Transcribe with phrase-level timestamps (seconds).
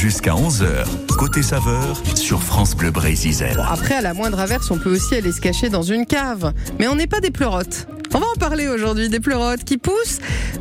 [0.00, 0.84] Jusqu'à 11h,
[1.16, 3.34] côté saveur sur France Bleu Brésil.
[3.66, 6.52] Après, à la moindre averse, on peut aussi aller se cacher dans une cave.
[6.78, 7.88] Mais on n'est pas des pleurotes.
[8.14, 10.18] On va en parler aujourd'hui des pleurotes qui poussent,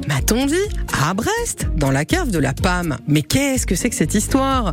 [0.08, 0.56] m'a-t-on dit,
[1.04, 2.98] à Brest, dans la cave de la PAM.
[3.08, 4.72] Mais qu'est-ce que c'est que cette histoire?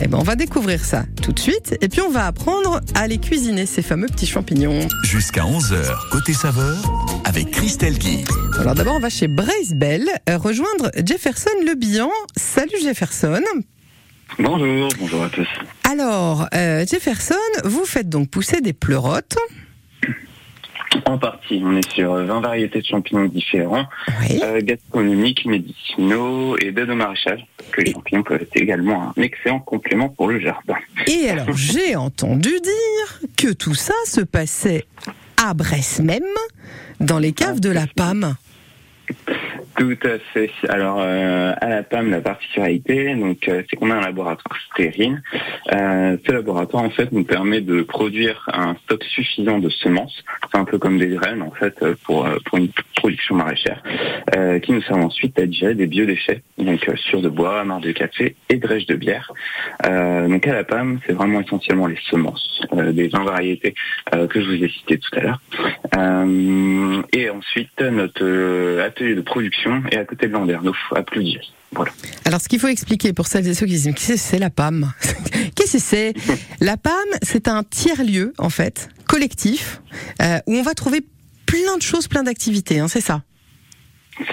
[0.00, 1.76] Eh ben, on va découvrir ça tout de suite.
[1.82, 4.88] Et puis, on va apprendre à les cuisiner, ces fameux petits champignons.
[5.04, 6.76] Jusqu'à 11h, côté saveur,
[7.24, 8.24] avec Christelle Guy.
[8.58, 12.10] Alors d'abord, on va chez Brace Bell euh, rejoindre Jefferson Le Bihan.
[12.36, 13.42] Salut Jefferson.
[14.38, 15.48] Bonjour, bonjour à tous.
[15.90, 17.34] Alors, euh, Jefferson,
[17.64, 19.36] vous faites donc pousser des pleurotes.
[21.06, 23.86] En partie, on est sur 20 variétés de champignons différents,
[24.20, 24.40] Oui.
[24.42, 27.44] euh, gastronomiques, médicinaux et d'aide au maraîchage.
[27.72, 30.76] Que les champignons peuvent être également un excellent complément pour le jardin.
[31.06, 34.86] Et alors, j'ai entendu dire que tout ça se passait
[35.42, 36.22] à Brest même,
[37.00, 38.36] dans les caves de la PAM.
[39.78, 40.50] Tout à fait.
[40.68, 45.22] Alors, euh, à la PAM, la particularité, donc, euh, c'est qu'on a un laboratoire stérile.
[45.72, 50.24] Euh, ce laboratoire, en fait, nous permet de produire un stock suffisant de semences.
[50.50, 53.80] C'est un peu comme des graines, en fait, euh, pour, euh, pour une production maraîchère,
[54.36, 57.92] euh, qui nous servent ensuite à digérer des biodéchets, donc sur de bois, marc de
[57.92, 59.32] café et drèche de bière.
[59.84, 63.74] Donc, à la PAM, c'est vraiment essentiellement les semences, des 20 variétés
[64.10, 65.40] que je vous ai citées tout à l'heure.
[67.12, 71.04] Et ensuite, notre atelier de production est à côté de Landerneau, à.
[71.72, 71.92] Voilà.
[72.24, 74.38] Alors, ce qu'il faut expliquer pour celles et ceux qui se disent, qu'est-ce que c'est
[74.38, 74.92] la PAM
[75.54, 76.14] Qu'est-ce que c'est?
[76.60, 79.82] La PAM, c'est un tiers-lieu, en fait, collectif,
[80.22, 81.02] euh, où on va trouver
[81.46, 83.22] plein de choses, plein d'activités, hein, c'est ça?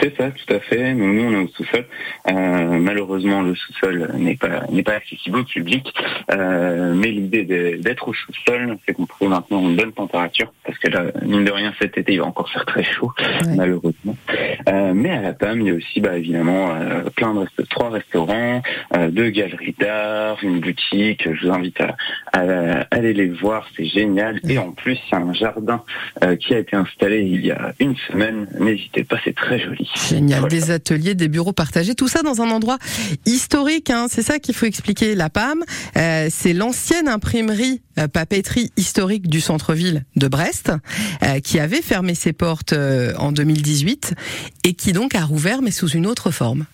[0.02, 0.94] C'est ça, tout à fait.
[0.94, 1.86] Nous, nous, on est au sous-sol.
[2.30, 5.94] Euh, malheureusement, le sous-sol n'est pas n'est pas accessible au public.
[6.32, 7.44] Euh, mais l'idée
[7.78, 11.52] d'être au sous-sol, c'est qu'on trouve maintenant une bonne température, parce que là, mine de
[11.52, 13.12] rien, cet été, il va encore faire très chaud,
[13.56, 14.16] malheureusement.
[14.70, 17.68] Euh, mais à la PAM, il y a aussi, bah, évidemment, euh, plein de resta-
[17.70, 18.62] trois restaurants,
[18.96, 21.28] euh, deux galeries d'art, une boutique.
[21.32, 21.96] Je vous invite à,
[22.34, 24.40] à aller les voir, c'est génial.
[24.50, 25.84] Et en plus, il y a un jardin
[26.24, 28.48] euh, qui a été installé il y a une semaine.
[28.60, 29.75] N'hésitez pas, c'est très joli.
[30.10, 30.56] Génial, Voilà.
[30.56, 32.78] des ateliers, des bureaux partagés, tout ça dans un endroit
[33.26, 33.90] historique.
[33.90, 35.16] Hein, c'est ça qu'il faut expliquer.
[35.16, 35.64] La PAM,
[35.98, 40.72] euh, c'est l'ancienne imprimerie euh, papeterie historique du centre-ville de Brest,
[41.24, 44.14] euh, qui avait fermé ses portes euh, en 2018
[44.64, 46.66] et qui donc a rouvert, mais sous une autre forme.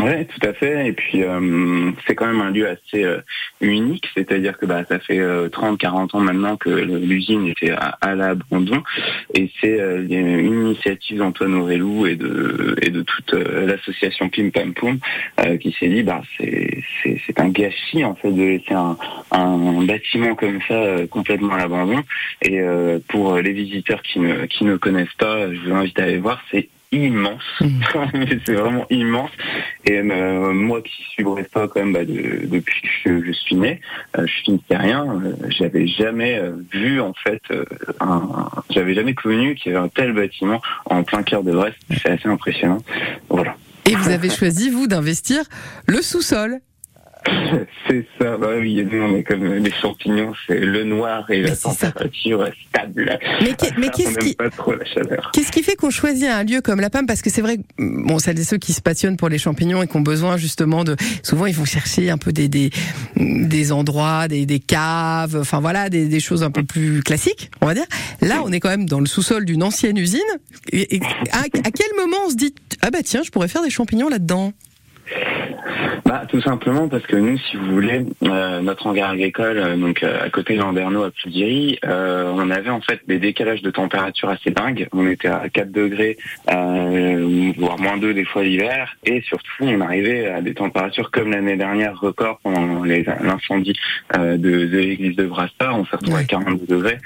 [0.00, 0.88] Oui, tout à fait.
[0.88, 3.20] Et puis euh, c'est quand même un lieu assez euh,
[3.60, 8.82] unique, c'est-à-dire que bah, ça fait 30-40 ans maintenant que l'usine était à, à l'abandon,
[9.34, 14.50] et c'est euh, une initiative d'Antoine Aurélou et de et de toute euh, l'association Pim
[14.50, 14.98] Pam Poum
[15.40, 18.96] euh, qui s'est dit bah c'est un gâchis en fait de laisser un,
[19.32, 22.02] un bâtiment comme ça euh, complètement à l'abandon.
[22.42, 26.04] Et euh, pour les visiteurs qui ne qui ne connaissent pas, je vous invite à
[26.04, 27.42] aller voir, c'est immense,
[28.46, 29.30] c'est vraiment immense.
[29.84, 33.80] Et euh, moi qui suis brestois quand même bah, de- depuis que je suis né,
[34.16, 37.64] euh, je suis finistérien, euh, j'avais jamais euh, vu en fait, euh,
[38.00, 41.76] un, j'avais jamais connu qu'il y avait un tel bâtiment en plein cœur de Brest.
[42.02, 42.78] C'est assez impressionnant.
[43.28, 43.54] Voilà.
[43.90, 45.42] Et vous avez choisi, vous, d'investir
[45.86, 46.58] le sous-sol.
[47.88, 51.48] C'est ça, bah oui, nous on est comme les champignons, c'est le noir et Mais
[51.48, 51.70] la ça.
[51.70, 53.18] température stable.
[53.42, 54.36] Mais qu'est- mais qu'est-ce qui-.
[55.32, 57.62] Qu'est-ce qui fait qu'on choisit un lieu comme la PAM Parce que c'est vrai, que,
[57.78, 60.84] bon, celles et ceux qui se passionnent pour les champignons et qui ont besoin justement
[60.84, 62.70] de, souvent ils vont chercher un peu des des,
[63.16, 67.66] des endroits, des, des caves, enfin voilà, des, des choses un peu plus classiques, on
[67.66, 67.86] va dire.
[68.20, 70.20] Là, on est quand même dans le sous-sol d'une ancienne usine.
[70.72, 71.00] Et, et
[71.32, 74.08] à, à quel moment on se dit ah bah tiens, je pourrais faire des champignons
[74.08, 74.52] là-dedans?
[76.04, 80.02] Bah, tout simplement parce que nous, si vous voulez, euh, notre hangar agricole, euh, donc
[80.02, 83.70] euh, à côté de Landerneau à Ploudiry, euh, on avait en fait des décalages de
[83.70, 84.88] température assez dingues.
[84.92, 86.16] On était à 4 degrés,
[86.50, 91.30] euh, voire moins 2 des fois l'hiver, et surtout on arrivait à des températures comme
[91.30, 93.74] l'année dernière record pendant les- l'incendie
[94.16, 95.78] euh, de, de l'église de Brassard.
[95.78, 96.22] On s'est retrouvé Ouais.
[96.22, 96.98] à 42 degrés.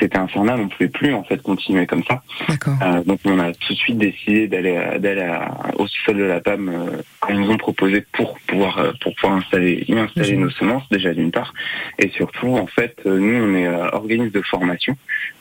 [0.00, 2.22] C'était infernal, on ne pouvait plus en fait continuer comme ça.
[2.50, 5.28] Euh, donc on a tout de suite décidé d'aller d'aller
[5.78, 9.84] au sol de la PAM euh, nous ont proposé pour pouvoir euh, pour pouvoir installer
[9.88, 11.52] y installer nos semences déjà d'une part
[11.98, 14.96] et surtout en fait euh, nous on est euh, organisme de formation.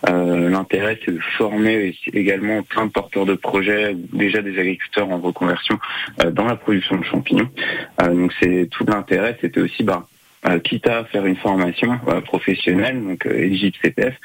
[0.09, 5.19] Euh, L'intérêt c'est de former également plein de porteurs de projets déjà des agriculteurs en
[5.19, 5.79] reconversion
[6.23, 7.49] euh, dans la production de champignons.
[8.01, 10.05] Euh, donc c'est tout l'intérêt c'était aussi bah
[10.45, 14.15] euh, quitte à faire une formation euh, professionnelle, donc euh, éligible CPF,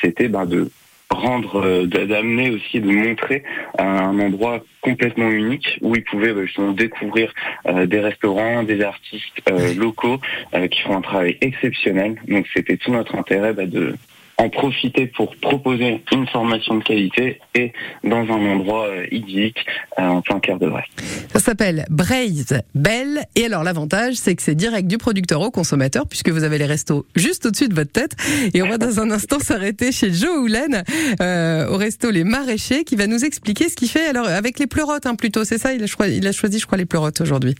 [0.00, 0.70] c'était bah, de
[1.10, 3.42] rendre, euh, d'a- d'amener aussi, de montrer
[3.78, 7.32] un endroit complètement unique où ils pouvaient bah, justement découvrir
[7.66, 10.20] euh, des restaurants, des artistes euh, locaux
[10.54, 12.16] euh, qui font un travail exceptionnel.
[12.28, 13.96] Donc c'était tout notre intérêt bah, de
[14.40, 17.72] en profiter pour proposer une formation de qualité et
[18.04, 19.66] dans un endroit euh, idyllique
[19.98, 20.88] euh, en plein cœur de Brest.
[21.32, 23.26] Ça s'appelle Braise Belle.
[23.36, 26.64] Et alors l'avantage, c'est que c'est direct du producteur au consommateur, puisque vous avez les
[26.64, 28.16] restos juste au-dessus de votre tête.
[28.54, 30.84] Et on va dans un instant s'arrêter chez Joe Houlen,
[31.20, 34.06] euh, au resto Les Maraîchers, qui va nous expliquer ce qu'il fait.
[34.06, 36.66] Alors avec les pleurotes, hein, plutôt, c'est ça il a, choisi, il a choisi, je
[36.66, 37.54] crois, les pleurotes aujourd'hui.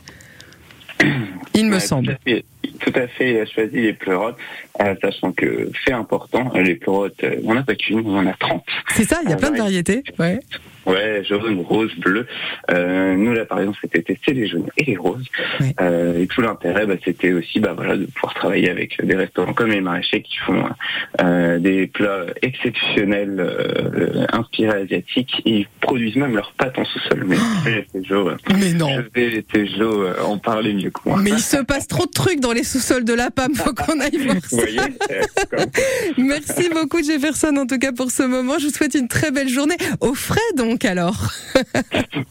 [1.55, 2.07] Il me semble.
[2.07, 2.45] Tout à, fait,
[2.81, 4.37] tout à fait, il a choisi les pleurotes,
[4.81, 8.27] euh, sachant que fait important, euh, les pleurotes, euh, on n'a pas qu'une, on en
[8.27, 8.65] a 30.
[8.95, 10.03] C'est ça, il y a plein de variétés.
[10.19, 10.41] Ouais.
[10.87, 12.27] Ouais, jaune, rose, bleu.
[12.71, 15.27] Euh, nous là, par exemple, c'était tester les jaunes et les roses.
[15.61, 15.75] Ouais.
[15.81, 19.53] Euh, et tout l'intérêt, bah, c'était aussi, bah voilà, de pouvoir travailler avec des restaurants
[19.53, 20.65] comme les maraîchers qui font
[21.21, 25.43] euh, des plats exceptionnels, euh, inspirés asiatiques.
[25.45, 27.25] Ils produisent même leurs pâtes en sous-sol.
[27.27, 27.37] Mais
[28.09, 28.89] Jo, euh, Mais non.
[29.15, 31.19] je vais Jo euh, en parler mieux que moi.
[31.23, 34.01] Mais il se passe trop de trucs dans les sous-sols de la PAM, faut qu'on
[34.01, 34.57] aille voir ça.
[34.57, 34.81] Vous voyez,
[36.19, 38.59] Merci beaucoup Jefferson en tout cas pour ce moment.
[38.59, 39.77] Je vous souhaite une très belle journée.
[40.01, 41.33] Au frais donc alors?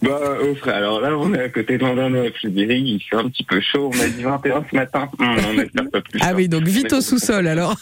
[0.01, 0.73] Bah, au frais.
[0.73, 2.79] Alors là, on est à côté de avec le Berry.
[2.79, 3.91] Il fait un petit peu chaud.
[3.93, 5.09] On a dit 21 ce matin.
[5.19, 6.19] On espère pas plus.
[6.21, 7.75] Ah oui, donc vite au sous-sol alors.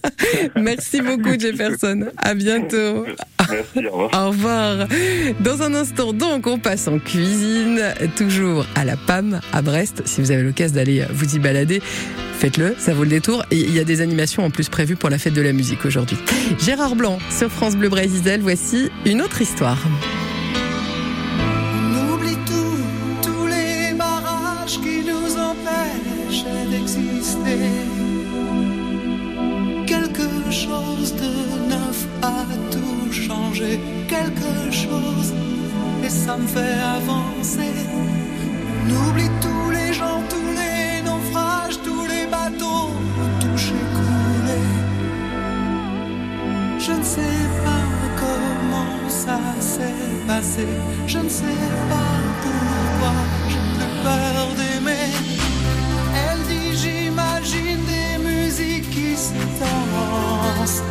[0.56, 2.06] Merci beaucoup Jefferson.
[2.16, 3.06] À bientôt.
[3.50, 4.10] Merci, au revoir.
[4.26, 4.88] Au revoir.
[5.40, 7.80] Dans un instant, donc, on passe en cuisine,
[8.16, 10.02] toujours à la PAM, à Brest.
[10.06, 11.80] Si vous avez l'occasion d'aller vous y balader,
[12.38, 13.44] faites-le, ça vaut le détour.
[13.50, 15.84] Et il y a des animations en plus prévues pour la fête de la musique
[15.84, 16.18] aujourd'hui.
[16.58, 19.78] Gérard Blanc sur France Bleu Brésil, voici une autre histoire.
[21.76, 22.82] On oublie tout,
[23.22, 27.72] tous les barrages qui nous empêchent d'exister.
[29.86, 31.32] Quelque chose de
[31.72, 35.32] neuf a tout changé, quelque chose,
[36.04, 37.72] et ça me fait avancer.
[38.80, 39.47] On oublie tous
[51.06, 51.44] Je ne sais
[51.88, 53.12] pas pourquoi
[53.48, 55.12] j'ai plus peur d'aimer.
[56.14, 60.82] Elle dit j'imagine des musiques qui se dansent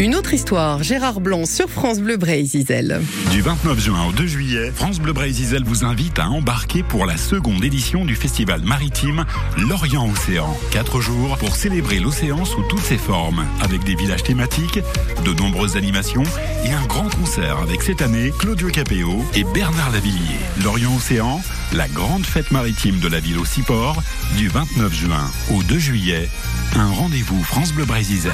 [0.00, 3.02] Une autre histoire, Gérard Blanc sur France Bleu Bray-Zizel.
[3.32, 7.18] Du 29 juin au 2 juillet, France Bleu Bray-Zizel vous invite à embarquer pour la
[7.18, 9.26] seconde édition du festival maritime
[9.58, 10.56] L'Orient Océan.
[10.70, 14.80] Quatre jours pour célébrer l'océan sous toutes ses formes, avec des villages thématiques,
[15.22, 16.24] de nombreuses animations
[16.64, 20.38] et un grand concert avec cette année Claudio Capéo et Bernard Lavillier.
[20.64, 21.42] L'Orient Océan,
[21.74, 24.02] la grande fête maritime de la ville au Ciport,
[24.38, 26.30] du 29 juin au 2 juillet.
[26.74, 28.30] Un rendez-vous France Bleu Brésil.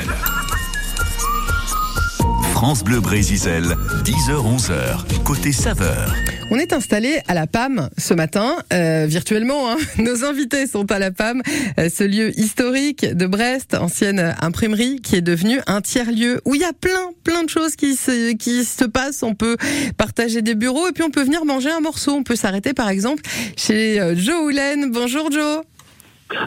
[2.57, 6.15] France Bleu Brésil, 10h-11h, côté saveur.
[6.51, 9.71] On est installé à la PAM ce matin, euh, virtuellement.
[9.71, 9.77] Hein.
[9.99, 11.43] Nos invités sont à la PAM,
[11.79, 16.63] euh, ce lieu historique de Brest, ancienne imprimerie, qui est devenu un tiers-lieu où il
[16.63, 19.23] y a plein, plein de choses qui se, qui se passent.
[19.23, 19.59] On peut
[19.99, 22.13] partager des bureaux et puis on peut venir manger un morceau.
[22.13, 23.23] On peut s'arrêter par exemple
[23.59, 24.91] chez euh, Joe Houlen.
[24.91, 25.61] Bonjour Joe.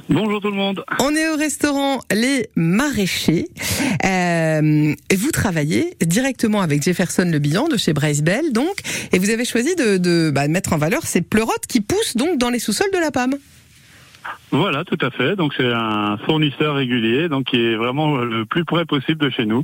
[0.09, 0.83] Bonjour tout le monde.
[0.99, 3.47] On est au restaurant Les Maraîchers.
[4.05, 8.75] Euh, vous travaillez directement avec Jefferson Le Bihan de chez Brace Bell, donc,
[9.13, 12.37] et vous avez choisi de, de bah, mettre en valeur ces pleurotes qui poussent donc
[12.37, 13.35] dans les sous-sols de la PAM.
[14.51, 15.35] Voilà, tout à fait.
[15.35, 19.45] Donc c'est un fournisseur régulier, donc qui est vraiment le plus près possible de chez
[19.45, 19.63] nous.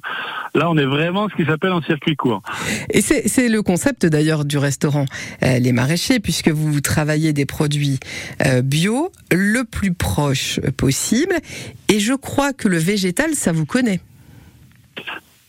[0.53, 2.41] Là, on est vraiment ce qui s'appelle en circuit court.
[2.89, 5.05] Et c'est le concept d'ailleurs du restaurant
[5.43, 7.99] euh, Les Maraîchers, puisque vous travaillez des produits
[8.45, 11.35] euh, bio le plus proche possible.
[11.89, 13.99] Et je crois que le végétal, ça vous connaît.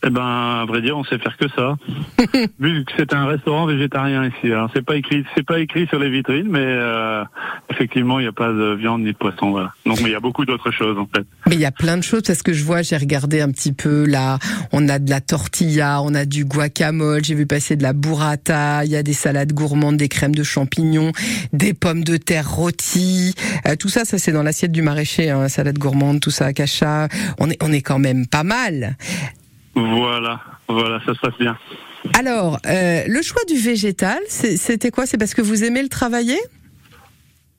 [0.06, 1.75] Eh ben, à vrai dire, on sait faire que ça.
[2.60, 4.52] Vu que c'est un restaurant végétarien ici.
[4.52, 7.25] Alors, c'est pas écrit, c'est pas écrit sur les vitrines, mais euh,
[7.70, 9.50] effectivement, il n'y a pas de viande ni de poisson.
[9.50, 9.72] Voilà.
[9.84, 11.26] Donc, mais il y a beaucoup d'autres choses en fait.
[11.48, 13.72] Mais il y a plein de choses parce que je vois, j'ai regardé un petit
[13.72, 14.38] peu là.
[14.70, 18.84] On a de la tortilla, on a du guacamole, j'ai vu passer de la burrata.
[18.84, 21.10] Il y a des salades gourmandes, des crèmes de champignons,
[21.52, 23.34] des pommes de terre rôties.
[23.66, 27.08] Euh, tout ça, ça c'est dans l'assiette du maraîcher, hein, salade gourmande, tout ça, cacha.
[27.40, 28.96] On est, on est quand même pas mal.
[29.76, 31.56] Voilà, voilà, ça se passe bien.
[32.18, 35.06] Alors, euh, le choix du végétal, c'était quoi?
[35.06, 36.38] C'est parce que vous aimez le travailler?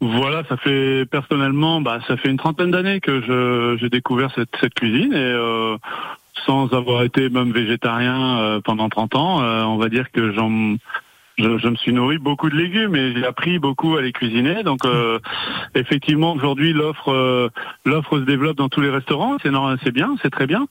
[0.02, 4.74] Voilà, ça fait personnellement, bah, ça fait une trentaine d'années que j'ai découvert cette, cette,
[4.74, 5.78] cuisine et euh,
[6.46, 10.76] sans avoir été même végétarien euh, pendant 30 ans, euh, on va dire que j'en
[11.38, 14.64] je, je, me suis nourri beaucoup de légumes et j'ai appris beaucoup à les cuisiner.
[14.64, 15.20] Donc euh,
[15.76, 17.50] effectivement aujourd'hui l'offre euh,
[17.86, 19.52] l'offre se développe dans tous les restaurants, c'est
[19.84, 20.68] c'est bien, c'est très bien.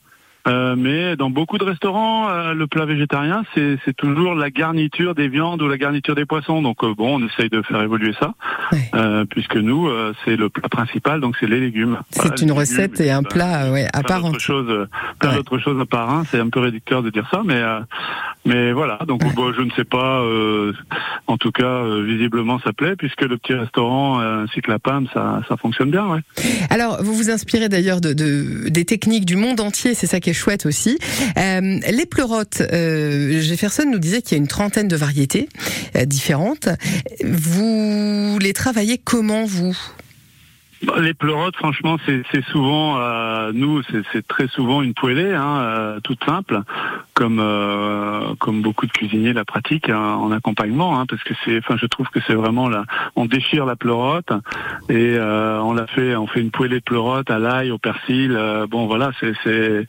[0.46, 5.28] Euh, mais dans beaucoup de restaurants, euh, le plat végétarien, c'est toujours la garniture des
[5.28, 6.62] viandes ou la garniture des poissons.
[6.62, 8.34] Donc euh, bon, on essaye de faire évoluer ça,
[9.30, 9.88] puisque nous,
[10.24, 11.98] c'est le plat principal, donc c'est les légumes.
[12.10, 14.36] C'est une recette et un plat ouais, à part entière.
[14.40, 14.86] Chose,
[15.18, 16.24] plein d'autres choses à part un.
[16.24, 17.60] C'est un peu réducteur de dire ça, mais
[18.44, 18.98] mais voilà.
[19.06, 20.22] Donc bon, je ne sais pas.
[21.26, 25.42] en tout cas, visiblement, ça plaît, puisque le petit restaurant ainsi que la PAM, ça,
[25.48, 26.06] ça fonctionne bien.
[26.06, 26.20] Ouais.
[26.70, 29.94] Alors, vous vous inspirez d'ailleurs de, de, des techniques du monde entier.
[29.94, 30.98] C'est ça qui est chouette aussi.
[31.36, 35.48] Euh, les pleurotes, euh, Jefferson nous disait qu'il y a une trentaine de variétés
[35.96, 36.68] euh, différentes.
[37.24, 39.76] Vous les travaillez comment, vous?
[41.00, 46.24] Les pleurotes, franchement, c'est souvent, euh, nous, c'est très souvent une poêlée, hein, euh, toute
[46.24, 46.60] simple,
[47.14, 51.58] comme euh, comme beaucoup de cuisiniers la pratiquent hein, en accompagnement, hein, parce que c'est,
[51.58, 52.84] enfin, je trouve que c'est vraiment là,
[53.16, 54.30] on déchire la pleurote
[54.88, 58.38] et on la fait, on fait une poêlée de pleurote à l'ail, au persil.
[58.70, 59.88] bon, voilà, c'est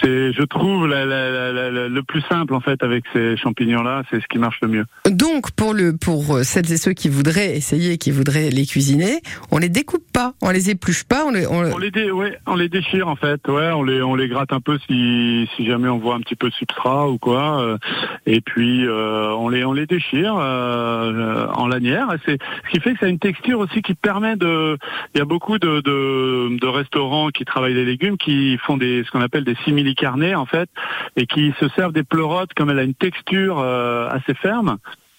[0.00, 4.58] c'est, je trouve, le plus simple en fait avec ces champignons-là, c'est ce qui marche
[4.62, 4.84] le mieux.
[5.10, 9.20] Donc pour le pour celles et ceux qui voudraient essayer, qui voudraient les cuisiner,
[9.50, 12.68] on les découpe pas, on les épluche pas, on les on, les ouais, on les
[12.68, 15.98] déchire en fait, ouais, on les on les gratte un peu si si jamais on
[15.98, 17.78] voit un petit peu de substrat ou quoi, euh,
[18.26, 22.08] et puis euh, on les on les déchire euh, en lanière.
[22.24, 24.76] C'est ce qui fait que ça a une texture aussi qui permet de.
[25.14, 29.04] Il y a beaucoup de de, de restaurants qui travaillent les légumes qui font des
[29.04, 30.68] ce qu'on appelle des simili carnés en fait,
[31.16, 34.78] et qui se servent des pleurotes comme elle a une texture euh, assez ferme.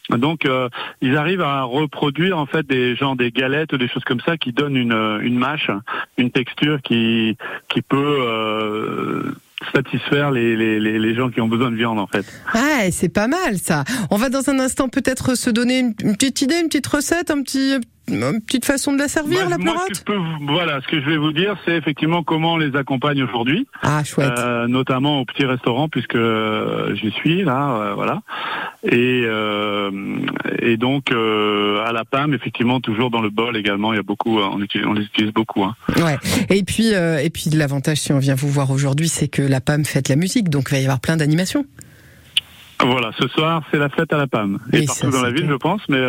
[0.10, 0.68] Donc euh,
[1.02, 4.38] ils arrivent à reproduire en fait des gens des galettes ou des choses comme ça
[4.38, 5.72] qui donnent une, une mâche,
[6.18, 7.38] une texture qui
[7.70, 9.32] qui peut euh,
[9.74, 12.26] satisfaire les, les, les, gens qui ont besoin de viande en fait.
[12.54, 13.86] Ah, c'est pas mal ça.
[14.12, 17.42] On va dans un instant peut-être se donner une petite idée, une petite recette, un
[17.42, 20.04] petit une petite façon de la servir, la pleurote
[20.42, 23.68] Voilà, ce que je vais vous dire, c'est effectivement comment on les accompagne aujourd'hui.
[23.82, 24.32] Ah, chouette.
[24.38, 28.22] Euh, notamment au petit restaurant, puisque euh, j'y suis, là, euh, voilà.
[28.84, 29.24] Et,
[30.62, 34.40] et donc, à la PAM, effectivement, toujours dans le bol également, il y a beaucoup,
[34.40, 35.64] on, utilise, on les utilise beaucoup.
[35.64, 35.76] Hein.
[35.98, 36.18] Ouais.
[36.50, 39.86] Et puis, et puis l'avantage, si on vient vous voir aujourd'hui, c'est que la PAM
[39.86, 41.66] fait la musique, donc il va y avoir plein d'animations.
[42.82, 44.60] Voilà, ce soir, c'est la fête à la PAM.
[44.74, 46.02] Et partout dans la ville, je pense, mais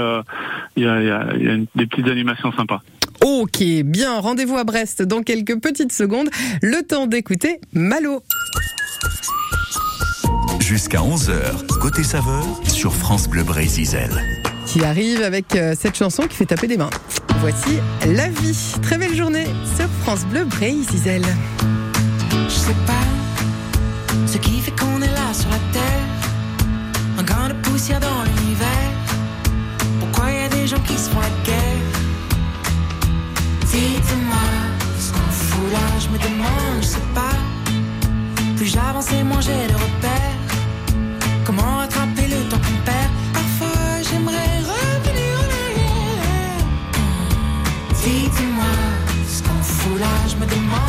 [0.76, 2.82] il y a, y a des petites animations sympas.
[3.24, 6.28] Ok, bien, rendez-vous à Brest dans quelques petites secondes.
[6.62, 8.22] Le temps d'écouter Malo.
[10.60, 14.10] Jusqu'à 11h, côté saveur, sur France Bleu Brésil.
[14.66, 16.90] Qui arrive avec euh, cette chanson qui fait taper des mains.
[17.38, 18.74] Voici La vie.
[18.82, 21.22] Très belle journée sur France Bleu Brésil.
[22.32, 22.92] Je sais pas
[24.26, 26.13] ce qui fait qu'on est là sur la terre.
[27.26, 28.92] Grain de poussière dans l'univers.
[30.00, 31.86] Pourquoi y a des gens qui se font la guerre?
[33.70, 34.46] Dites-moi
[34.98, 37.36] ce qu'on fout là, je me demande, je sais pas.
[38.56, 40.38] Plus j'avance et moins j'ai de repères.
[41.44, 43.10] Comment rattraper le temps qu'on perd?
[43.32, 46.64] Parfois j'aimerais revenir en arrière.
[48.02, 48.74] Dites-moi
[49.28, 50.83] ce qu'on fout là, je me demande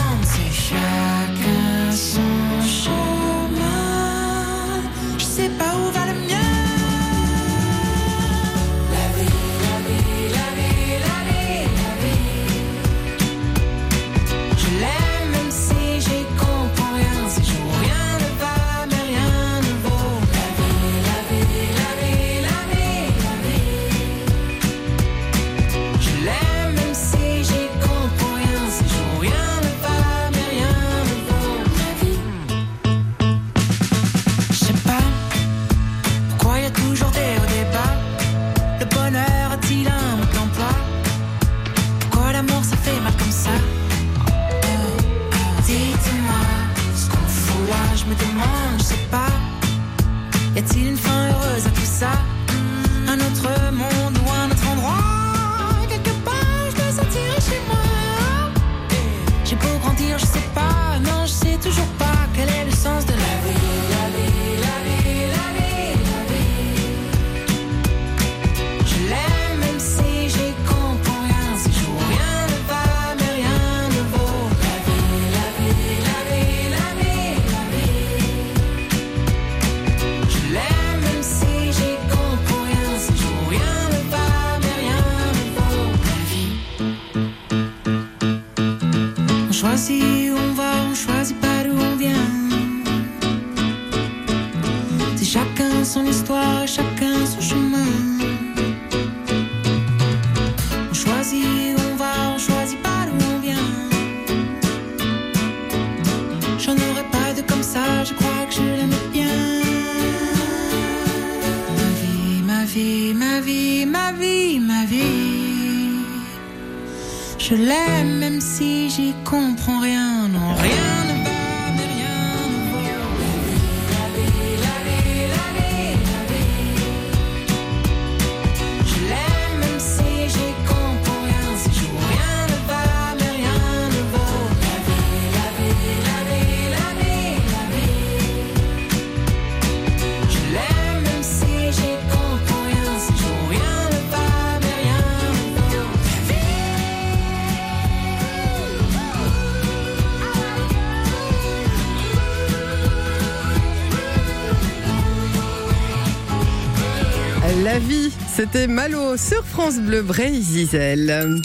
[158.46, 161.42] c'était Malo sur France Bleu Brésil.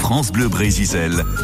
[0.00, 0.86] France Bleu Brésil,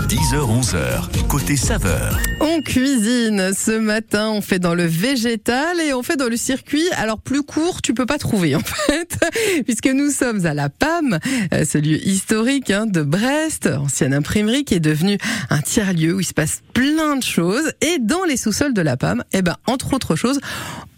[0.08, 2.18] 10h-11h, côté saveur.
[2.40, 6.88] On cuisine ce matin, on fait dans le végétal et on fait dans le circuit.
[6.96, 9.18] Alors plus court, tu peux pas trouver en fait,
[9.64, 11.18] puisque nous sommes à la PAM,
[11.52, 15.18] euh, ce lieu historique hein, de Brest, ancienne imprimerie qui est devenu
[15.50, 17.72] un tiers-lieu où il se passe plein de choses.
[17.82, 20.40] Et dans les sous-sols de la PAM, eh ben entre autres choses,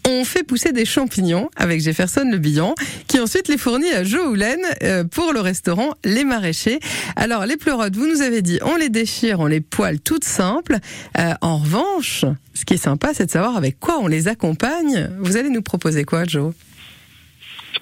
[0.07, 2.73] on fait pousser des champignons avec Jefferson Le Billon,
[3.07, 6.79] qui ensuite les fournit à Joe Houlen euh, pour le restaurant Les Maraîchers.
[7.15, 10.77] Alors les pleurotes, vous nous avez dit, on les déchire, on les poêle toutes simples.
[11.19, 15.09] Euh, en revanche, ce qui est sympa, c'est de savoir avec quoi on les accompagne.
[15.19, 16.53] Vous allez nous proposer quoi, Joe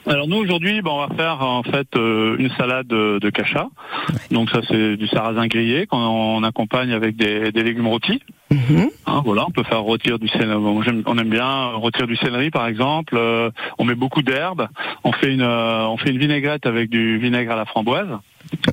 [0.07, 3.67] Alors nous aujourd'hui, ben, on va faire en fait euh, une salade de, de cacha.
[4.31, 8.21] Donc ça c'est du sarrasin grillé qu'on on accompagne avec des, des légumes rôtis.
[8.51, 8.89] Mhm.
[9.07, 10.53] Hein, voilà, on peut faire rôtir du céleri.
[10.53, 13.15] On aime bien rôtir du céleri par exemple.
[13.17, 14.67] Euh, on met beaucoup d'herbes.
[15.03, 18.09] On fait une euh, on fait une vinaigrette avec du vinaigre à la framboise.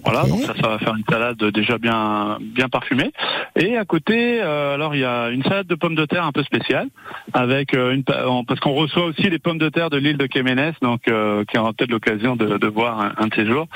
[0.04, 3.10] Voilà, donc ça, ça va faire une salade déjà bien bien parfumée.
[3.56, 6.32] Et à côté, euh, alors il y a une salade de pommes de terre un
[6.32, 6.88] peu spéciale
[7.32, 11.08] avec une parce qu'on reçoit aussi les pommes de terre de l'île de Kemenes, donc
[11.08, 13.66] euh, qui aura peut-être l'occasion de, de voir un, un de ces jours.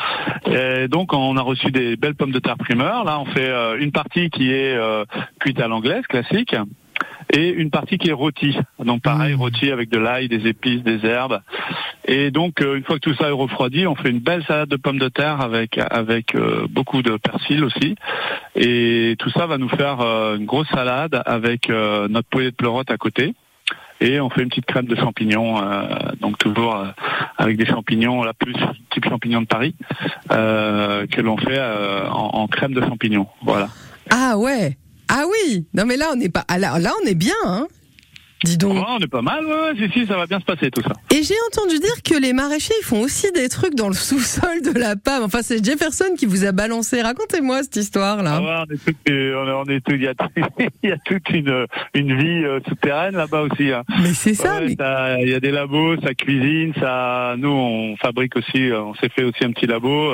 [0.47, 3.05] Et donc on a reçu des belles pommes de terre primeur.
[3.05, 4.79] Là, on fait une partie qui est
[5.41, 5.69] cuite à
[6.09, 6.55] classique
[7.33, 8.57] et une partie qui est rôtie.
[8.79, 9.41] Donc pareil, Mmh.
[9.41, 11.41] rôtie avec de l'ail, des épices, des herbes.
[12.05, 14.69] Et donc euh, une fois que tout ça est refroidi, on fait une belle salade
[14.69, 17.97] de pommes de terre avec avec euh, beaucoup de persil aussi.
[18.55, 22.57] Et tout ça va nous faire euh, une grosse salade avec euh, notre poulet de
[22.57, 23.35] pleurote à côté.
[24.01, 25.89] et on fait une petite crème de champignons, euh,
[26.21, 26.87] donc toujours euh,
[27.39, 28.55] avec des champignons, la plus
[28.93, 29.75] type champignons de Paris,
[30.33, 33.27] euh, que l'on fait euh, en, en crème de champignons.
[33.43, 33.69] Voilà.
[34.11, 34.77] Ah ouais.
[35.09, 35.67] Ah oui.
[35.75, 36.45] Non mais là on est pas.
[36.59, 37.35] là, là on est bien.
[37.45, 37.69] Hein
[38.45, 38.75] Dis donc.
[38.75, 40.83] Ouais, on est pas mal, ouais, ouais, si, si, ça va bien se passer tout
[40.83, 40.93] ça.
[41.15, 44.61] Et j'ai entendu dire que les maraîchers ils font aussi des trucs dans le sous-sol
[44.63, 45.23] de la PAM.
[45.25, 47.01] Enfin, c'est Jefferson qui vous a balancé.
[47.01, 48.35] Racontez-moi cette histoire là.
[48.37, 50.13] Ah ouais, on est il y a,
[50.83, 53.73] il y a toute une, une vie euh, souterraine là-bas aussi.
[53.73, 53.83] hein.
[54.03, 54.61] Mais c'est ça.
[54.61, 54.77] Mais-
[55.23, 57.35] Il y a des labos, ça cuisine, ça.
[57.39, 60.11] Nous, on fabrique aussi, euh, on s'est fait aussi un petit labo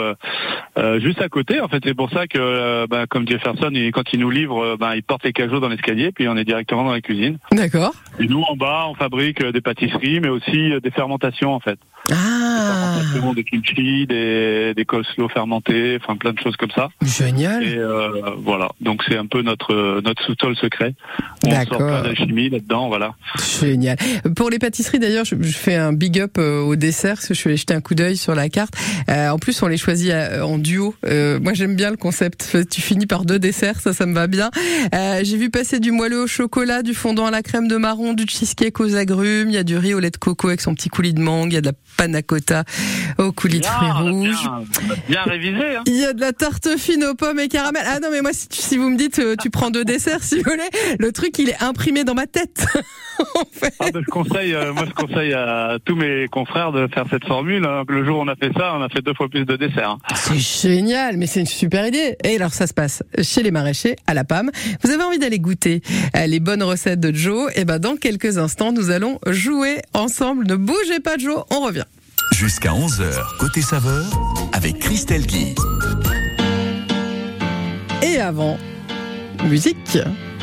[0.79, 1.61] euh, juste à côté.
[1.61, 4.77] En fait, c'est pour ça que, euh, bah, comme Jefferson, il- quand il nous livre,
[4.77, 7.39] bah, il porte les cajots dans l'escalier, puis on est directement dans la cuisine.
[7.51, 7.95] D'accord.
[8.19, 11.61] Et nous, en bas, on fabrique euh, des pâtisseries, mais aussi euh, des fermentations, en
[11.61, 11.79] fait.
[12.11, 12.32] Ah.
[12.43, 16.91] Fermentations, des kimchi, des, des coleslaw fermentés, enfin plein de choses comme ça.
[17.03, 17.63] Génial.
[17.63, 20.95] Et euh, voilà, donc c'est un peu notre notre sous-sol secret.
[21.47, 23.15] On sort plein d'alchimie là-dedans, voilà.
[23.61, 23.97] Génial.
[24.37, 27.35] Pour les pâtisseries, d'ailleurs, je, je fais un big up euh, au dessert, parce que
[27.35, 28.75] je suis allée jeter un coup d'œil sur la carte.
[29.09, 30.95] Euh, en plus, on les choisit euh, en duo.
[31.07, 32.57] Euh, moi, j'aime bien le concept.
[32.71, 34.51] Tu finis par deux desserts, ça, ça me va bien.
[34.95, 38.15] Euh, J'ai vu passer du moelleux au chocolat, du fondant à la crème de marron,
[38.15, 39.49] du cheesecake aux agrumes.
[39.49, 41.53] Il y a du riz au lait de coco avec son petit coulis de mangue.
[41.53, 42.65] Il y a de la panna cotta
[43.19, 44.49] au coulis de fruits rouges.
[44.85, 45.77] bien, bien révisé.
[45.77, 45.83] Hein.
[45.87, 47.83] Il y a de la tarte fine aux pommes et caramel.
[47.87, 50.23] Ah non, mais moi, si, tu- si vous me dites, euh, tu prends deux desserts,
[50.23, 52.67] si vous voulez, le truc, il est imprimé dans ma tête.
[53.19, 53.75] en fait.
[53.81, 57.27] Ah, ben, je conseille, euh, moi je conseille à tous mes confrères de faire cette
[57.27, 57.65] formule.
[57.67, 57.83] hein.
[57.89, 59.91] Le jour où on a fait ça, on a fait deux fois plus de desserts.
[59.91, 60.15] hein.
[60.15, 62.17] C'est génial, mais c'est une super idée.
[62.25, 64.51] Et alors ça se passe chez les maraîchers à la PAM.
[64.83, 65.83] Vous avez envie d'aller goûter
[66.17, 67.53] euh, les bonnes recettes de Joe?
[67.57, 70.47] Et ben dans quelques instants, nous allons jouer ensemble.
[70.47, 71.85] Ne bougez pas Joe, on revient.
[72.43, 74.05] Jusqu'à 11h, côté saveur,
[74.53, 75.55] avec Christelle Guy.
[78.03, 78.59] Et avant,
[79.45, 79.97] musique.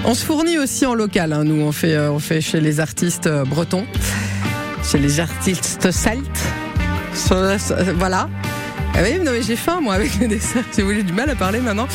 [0.05, 1.33] On se fournit aussi en local.
[1.33, 1.43] hein.
[1.43, 3.85] Nous, on fait, euh, on fait chez les artistes euh, bretons,
[4.89, 6.23] chez les artistes celtes.
[7.13, 7.35] So-
[7.97, 8.29] Voilà.
[8.95, 10.63] Ah oui, non mais j'ai faim moi avec le dessert.
[10.71, 11.87] Si vous voulez du mal à parler maintenant.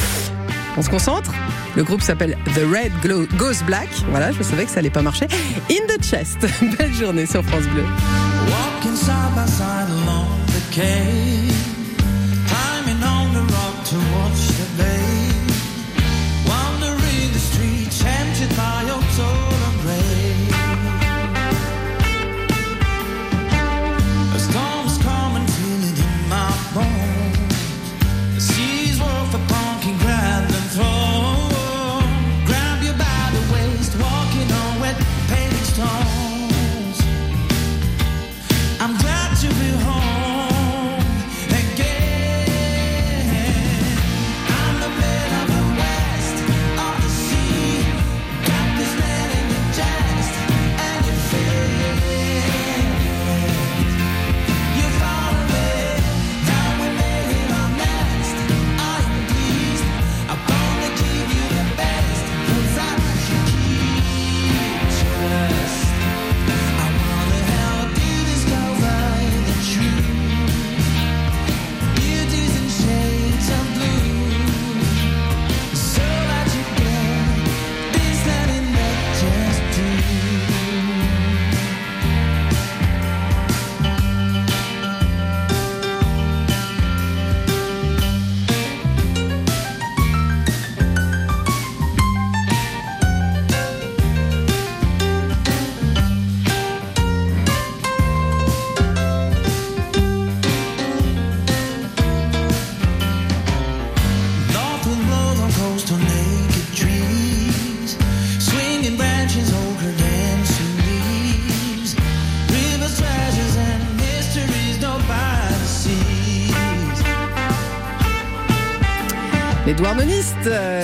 [0.76, 1.32] On se concentre.
[1.76, 3.88] Le groupe s'appelle The Red Glow Goes Black.
[4.10, 5.26] Voilà, je savais que ça allait pas marcher.
[5.70, 6.38] In the Chest.
[6.78, 7.84] Belle journée sur France Bleu.
[10.74, 11.43] came.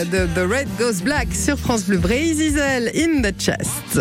[0.09, 2.01] The Red Goes Black sur France Bleu.
[2.01, 4.01] Zizel, In the Chest.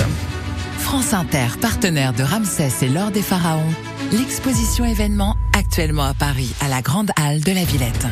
[0.78, 3.74] France Inter, partenaire de Ramsès et l'Or des Pharaons,
[4.14, 8.08] l'exposition événement actuellement à Paris, à la Grande Halle de la Villette.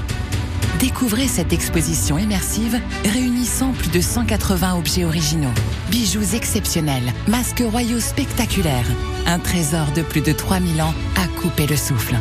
[0.80, 5.54] Découvrez cette exposition immersive réunissant plus de 180 objets originaux,
[5.90, 8.92] bijoux exceptionnels, masques royaux spectaculaires,
[9.28, 12.16] un trésor de plus de 3000 ans à couper le souffle.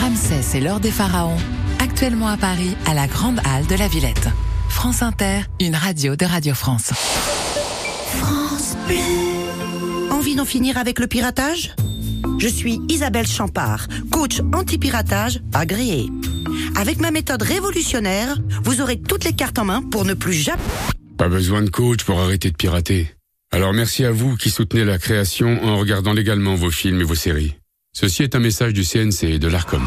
[0.00, 1.38] Ramsès et l'Or des Pharaons,
[1.80, 4.28] actuellement à Paris, à la Grande Halle de la Villette.
[4.72, 6.90] France Inter, une radio de Radio France.
[10.10, 11.76] Envie d'en finir avec le piratage?
[12.38, 16.08] Je suis Isabelle Champard, coach anti-piratage agréée.
[16.74, 20.62] Avec ma méthode révolutionnaire, vous aurez toutes les cartes en main pour ne plus jamais...
[21.16, 23.14] Pas besoin de coach pour arrêter de pirater.
[23.52, 27.14] Alors merci à vous qui soutenez la création en regardant légalement vos films et vos
[27.14, 27.54] séries.
[27.92, 29.86] Ceci est un message du CNC et de l'ARCOM.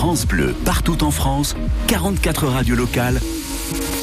[0.00, 1.54] France Bleu, partout en France,
[1.86, 3.20] 44 radios locales,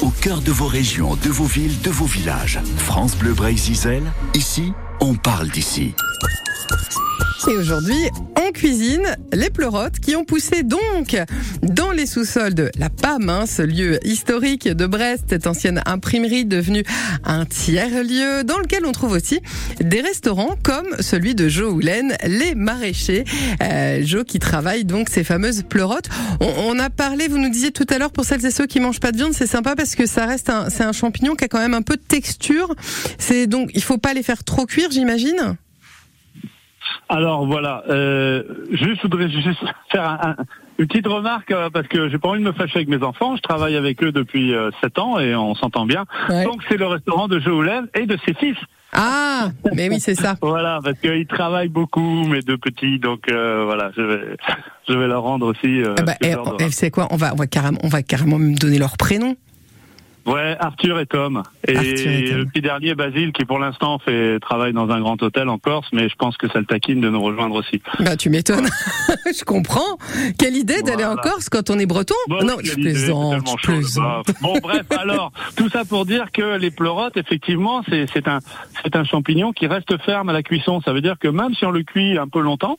[0.00, 2.60] au cœur de vos régions, de vos villes, de vos villages.
[2.76, 5.96] France Bleu Brésil, ici, on parle d'ici.
[7.50, 11.16] Et aujourd'hui, on cuisine les pleurotes qui ont poussé donc
[11.62, 16.44] dans les sous-sols de la PAM, hein, ce lieu historique de Brest, cette ancienne imprimerie
[16.44, 16.84] devenue
[17.24, 19.40] un tiers-lieu dans lequel on trouve aussi
[19.80, 23.24] des restaurants comme celui de Joe Houlen, les maraîchers.
[23.62, 26.10] Euh, Joe qui travaille donc ces fameuses pleurotes.
[26.40, 28.78] On, on, a parlé, vous nous disiez tout à l'heure, pour celles et ceux qui
[28.78, 31.44] mangent pas de viande, c'est sympa parce que ça reste un, c'est un champignon qui
[31.44, 32.74] a quand même un peu de texture.
[33.18, 35.56] C'est donc, il faut pas les faire trop cuire, j'imagine?
[37.08, 39.58] Alors voilà, euh, juste, je voudrais juste
[39.90, 40.36] faire un, un,
[40.78, 43.36] une petite remarque euh, parce que j'ai pas envie de me fâcher avec mes enfants.
[43.36, 46.04] Je travaille avec eux depuis euh, 7 ans et on s'entend bien.
[46.28, 46.44] Ouais.
[46.44, 48.56] Donc c'est le restaurant de Jooulev et de ses fils.
[48.92, 50.36] Ah, mais oui, c'est ça.
[50.42, 52.98] voilà, parce qu'ils travaillent beaucoup, mes deux petits.
[52.98, 54.36] Donc euh, voilà, je vais,
[54.88, 55.82] je vais leur rendre aussi.
[55.82, 57.08] Euh, Ah bah, eh, c'est quoi?
[57.10, 59.36] On va, on va carrément, on va carrément me donner leur prénom.
[60.28, 61.42] Ouais, Arthur et Tom.
[61.66, 62.38] Et Arthur et Tom.
[62.38, 65.88] le petit dernier, Basile, qui pour l'instant fait travaille dans un grand hôtel en Corse,
[65.92, 67.80] mais je pense que ça le taquine de nous rejoindre aussi.
[68.00, 68.68] Bah, tu m'étonnes.
[69.26, 69.98] je comprends.
[70.38, 71.16] Quelle idée d'aller en.
[71.16, 74.26] Corse quand on est breton Bon, Non, je plaisante, je plaisante.
[74.40, 78.38] Bon, bref, alors, tout ça pour dire que les pleurotes, effectivement, c'est c'est un,
[78.84, 80.80] c'est un champignon qui reste ferme à la cuisson.
[80.82, 82.78] Ça veut dire que même si on le cuit un peu longtemps,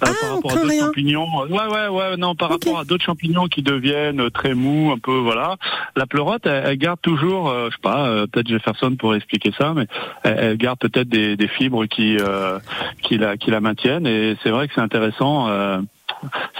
[0.00, 2.84] Ah, par on rapport à d'autres champignons, euh, ouais, ouais, ouais, non, par rapport à
[2.84, 5.56] d'autres champignons qui deviennent euh, très mous, un peu, voilà.
[5.96, 9.52] La pleurote, elle, elle garde toujours, euh, je sais pas, euh, peut-être Jefferson pour expliquer
[9.58, 9.86] ça, mais
[10.22, 12.58] elle, elle garde peut-être des, des fibres qui, euh,
[13.02, 14.06] qui la, qui la maintiennent.
[14.06, 15.48] Et c'est vrai que c'est intéressant.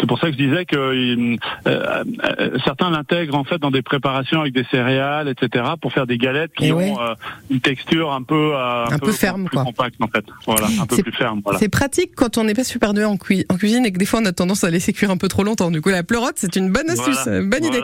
[0.01, 3.83] C'est pour ça que je disais que euh, euh, certains l'intègrent en fait dans des
[3.83, 6.95] préparations avec des céréales, etc., pour faire des galettes qui Eh ont ouais.
[7.01, 7.15] euh,
[7.51, 9.65] une texture un peu Un peu ferme, plus quoi.
[9.65, 10.25] compacte en fait.
[10.47, 11.41] Voilà, un peu plus ferme.
[11.45, 11.59] Voilà.
[11.59, 14.07] C'est pratique quand on n'est pas super doué en, cui- en cuisine et que des
[14.07, 15.71] fois on a tendance à laisser cuire un peu trop longtemps.
[15.71, 17.39] Du coup, la pleurote, c'est une bonne astuce, Voilà.
[17.41, 17.81] une bonne idée.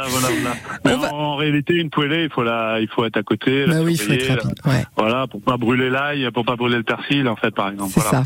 [0.82, 3.66] Voilà, va- en, en réalité, une poêlée, il faut la, il faut être à côté.
[3.66, 4.58] Bah oui, il faut être rapide.
[4.66, 4.84] Ouais.
[4.96, 7.92] Voilà, pour pas brûler l'ail, pour pas brûler le persil, en fait, par exemple.
[7.94, 8.24] C'est ça.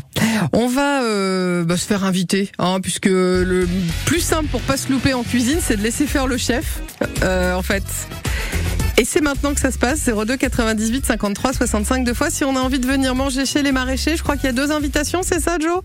[0.53, 3.07] On va bah, se faire inviter, hein, puisque
[3.45, 3.67] le
[4.05, 6.81] plus simple pour pas se louper en cuisine, c'est de laisser faire le chef,
[7.23, 7.83] euh, en fait.
[8.97, 12.31] Et c'est maintenant que ça se passe, 02 98 53 65 deux fois.
[12.31, 14.53] Si on a envie de venir manger chez les maraîchers, je crois qu'il y a
[14.53, 15.81] deux invitations, c'est ça, Joe?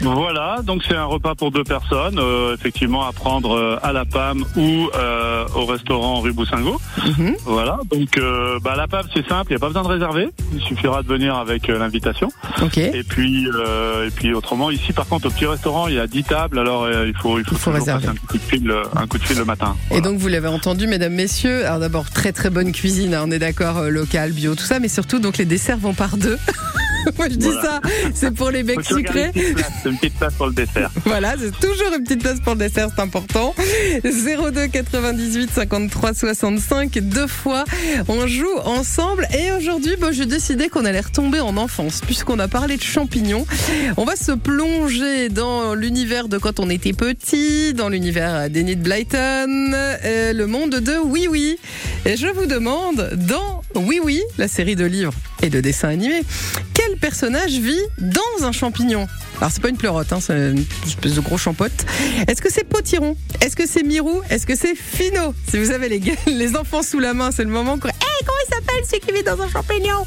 [0.00, 4.04] Voilà, donc c'est un repas pour deux personnes, euh, effectivement à prendre euh, à la
[4.04, 6.80] PAM ou euh, au restaurant rue Boussingot.
[7.04, 7.34] Mhm.
[7.44, 10.28] Voilà, donc euh, bah, la PAM c'est simple, il n'y a pas besoin de réserver,
[10.54, 12.30] il suffira de venir avec euh, l'invitation.
[12.62, 12.78] Ok.
[12.78, 16.06] Et puis euh, et puis autrement ici par contre au petit restaurant il y a
[16.06, 18.08] 10 tables, alors il faut il faut, Il faut réserver.
[18.08, 19.76] un coup de fil un coup de fil le matin.
[19.90, 21.64] Et donc vous l'avez entendu, mesdames, messieurs.
[21.66, 24.78] Alors d'abord très très bonne cuisine, hein, on est d'accord, euh, local, bio, tout ça,
[24.78, 26.38] mais surtout donc les desserts vont par deux.
[27.16, 27.62] Moi je dis Voilà.
[27.62, 27.80] ça,
[28.14, 29.26] c'est pour les becs sucrés.
[29.26, 30.90] une petite place, une petite place pour le dessert.
[31.04, 33.54] Voilà, c'est toujours une petite place pour le dessert, c'est important.
[34.04, 37.64] 02 98 53 65, deux fois,
[38.08, 39.26] on joue ensemble.
[39.36, 43.46] Et aujourd'hui, bah, j'ai décidé qu'on allait retomber en enfance, puisqu'on a parlé de champignons.
[43.96, 49.72] On va se plonger dans l'univers de quand on était petit, dans l'univers d'Enid Blyton,
[49.74, 51.58] euh, le monde de Oui Oui.
[52.04, 56.22] Et je vous demande, dans Oui Oui, la série de livres et de dessins animés,
[56.96, 59.06] personnage vit dans un champignon.
[59.38, 61.84] Alors c'est pas une pleurote, hein, c'est une espèce de gros champote.
[62.26, 63.16] Est-ce que c'est Potiron?
[63.40, 64.22] Est-ce que c'est Mirou?
[64.30, 65.34] Est-ce que c'est Fino?
[65.50, 67.90] Si vous avez les, les enfants sous la main, c'est le moment quoi.
[67.90, 70.04] Hey, comment il s'appelle celui qui vit dans un champignon?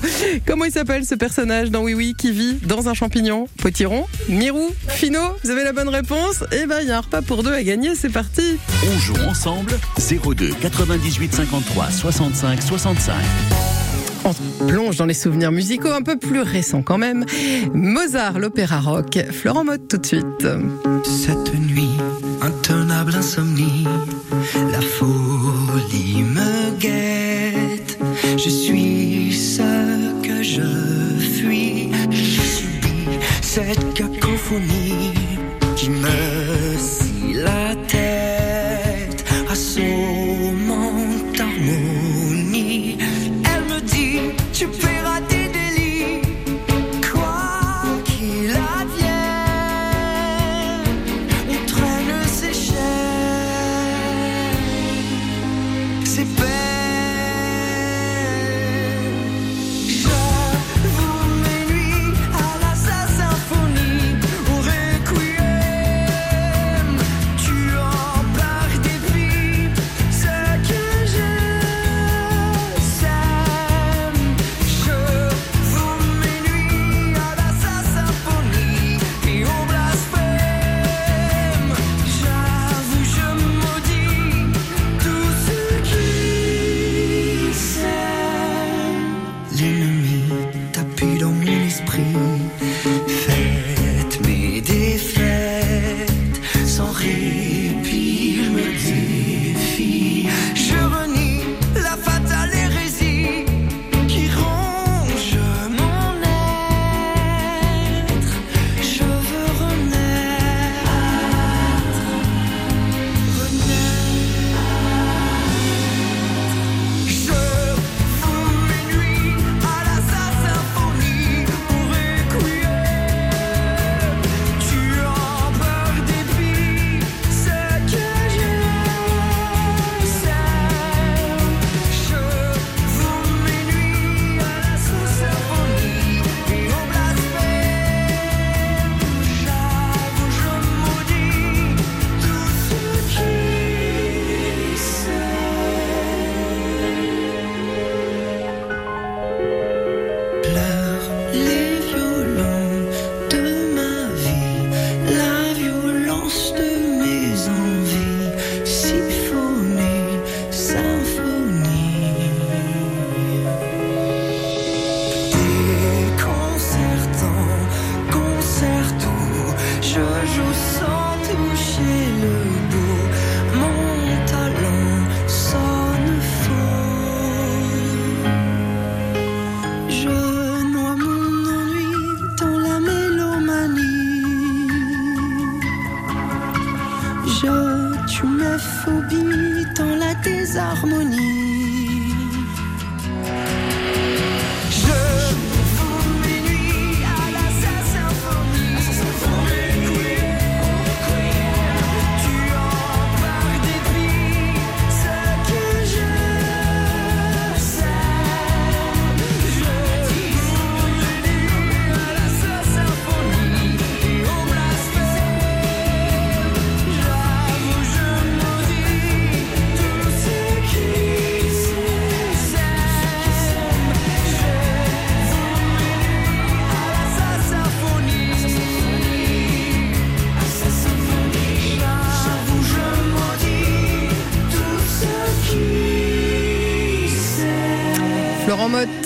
[0.47, 3.47] Comment il s'appelle ce personnage dans Oui Oui qui vit dans un champignon?
[3.61, 4.07] Potiron?
[4.29, 4.69] Mirou?
[4.87, 5.19] Fino?
[5.43, 6.43] Vous avez la bonne réponse?
[6.51, 8.57] Eh ben il y a un repas pour deux à gagner, c'est parti!
[8.83, 13.13] On joue ensemble 02 98 53 65 65.
[14.67, 17.25] Plonge dans les souvenirs musicaux un peu plus récents quand même.
[17.73, 20.47] Mozart, l'opéra rock, Florent Mode tout de suite.
[21.03, 21.89] Cette nuit,
[22.41, 23.85] intenable insomnie,
[24.71, 26.23] la folie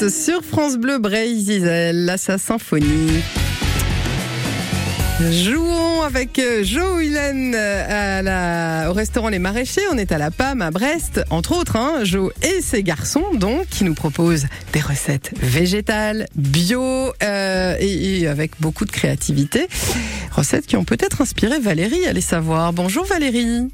[0.10, 3.22] Sur France Bleu Brésil, à sa symphonie.
[5.32, 9.84] Jouons avec euh, Jo Hulen euh, à la, au restaurant Les Maraîchers.
[9.92, 11.78] On est à la PAM à Brest, entre autres.
[11.78, 18.20] Hein, jo et ses garçons, donc, qui nous proposent des recettes végétales, bio euh, et,
[18.20, 19.68] et avec beaucoup de créativité.
[20.32, 22.74] Recettes qui ont peut-être inspiré Valérie, allez savoir.
[22.74, 23.70] Bonjour Valérie.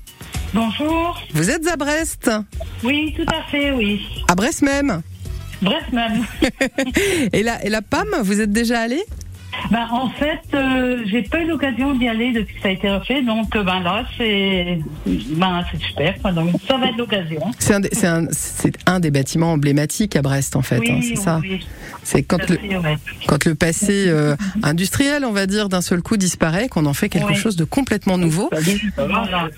[0.53, 1.19] Bonjour.
[1.33, 2.29] Vous êtes à Brest?
[2.83, 4.01] Oui, tout à fait, oui.
[4.27, 5.01] À Brest même?
[5.61, 6.25] Bref, même.
[7.33, 9.03] et, la, et la PAM, vous êtes déjà allé
[9.71, 12.89] Ben, en fait, euh, j'ai pas eu l'occasion d'y aller depuis que ça a été
[12.89, 16.19] refait, donc euh, ben là, c'est ben, c'est super.
[16.21, 16.31] quoi.
[16.31, 17.41] Donc ça va être l'occasion.
[17.59, 20.79] C'est un, des- c'est un, c'est un des bâtiments emblématiques à Brest, en fait.
[20.79, 21.39] Oui, hein, c'est ça.
[21.41, 21.65] oui.
[22.03, 22.97] C'est quand le, fait, ouais.
[23.27, 27.09] quand le passé euh, industriel, on va dire, d'un seul coup disparaît, qu'on en fait
[27.09, 28.49] quelque chose de complètement nouveau.
[28.97, 29.49] Voilà.